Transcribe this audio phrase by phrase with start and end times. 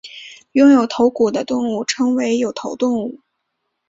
[0.53, 3.19] 拥有头骨的动物称为有头动物。